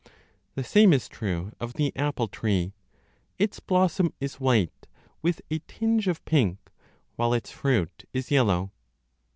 The 0.55 0.63
same 0.63 0.93
is 0.93 1.07
true 1.07 1.51
of 1.59 1.73
the 1.73 1.95
apple 1.95 2.27
tree; 2.27 2.73
its 3.37 3.59
blossom 3.59 4.13
is 4.19 4.39
white 4.39 4.87
with 5.21 5.43
a 5.51 5.59
tinge 5.67 6.07
of 6.07 6.25
pink, 6.25 6.57
while 7.17 7.35
its 7.35 7.51
fruit 7.51 8.05
is 8.11 8.31
yellow. 8.31 8.71